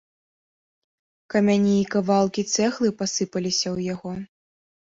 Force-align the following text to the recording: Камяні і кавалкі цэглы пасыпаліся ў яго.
Камяні 1.33 1.75
і 1.83 1.85
кавалкі 1.97 2.47
цэглы 2.55 2.89
пасыпаліся 3.03 3.65
ў 3.75 3.95
яго. 3.95 4.11